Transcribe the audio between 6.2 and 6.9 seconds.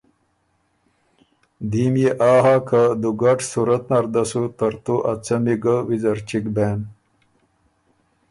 چِګ بېن